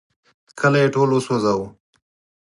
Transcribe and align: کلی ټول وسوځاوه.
کلی 0.59 0.83
ټول 0.95 1.09
وسوځاوه. 1.13 1.67